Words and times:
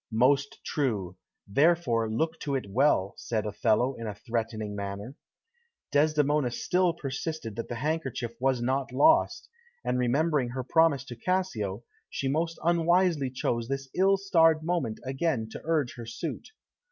"Most 0.13 0.61
true. 0.65 1.15
Therefore 1.47 2.09
look 2.09 2.39
to 2.39 2.55
it 2.55 2.65
well," 2.67 3.13
said 3.17 3.45
Othello 3.45 3.93
in 3.93 4.07
a 4.07 4.15
threatening 4.15 4.75
manner. 4.75 5.13
Desdemona 5.91 6.49
still 6.49 6.93
persisted 6.95 7.55
that 7.55 7.67
the 7.67 7.75
handkerchief 7.75 8.31
was 8.39 8.63
not 8.63 8.91
lost, 8.91 9.47
and 9.85 9.99
remembering 9.99 10.49
her 10.49 10.63
promise 10.63 11.03
to 11.05 11.15
Cassio, 11.15 11.83
she 12.09 12.27
most 12.27 12.57
unwisely 12.63 13.29
chose 13.29 13.67
this 13.67 13.89
ill 13.93 14.17
starred 14.17 14.63
moment 14.63 14.99
again 15.05 15.47
to 15.51 15.61
urge 15.63 15.93
her 15.97 16.07
suit. 16.07 16.47